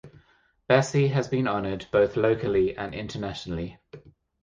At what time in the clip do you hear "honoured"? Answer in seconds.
1.47-1.85